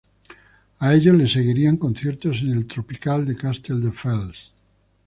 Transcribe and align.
A 0.79 0.95
ellos 0.95 1.15
le 1.15 1.27
seguirían 1.27 1.77
conciertos 1.77 2.39
en 2.41 2.49
el 2.53 2.65
"Tropical" 2.65 3.23
de 3.23 3.37
Castelldefels. 3.37 4.51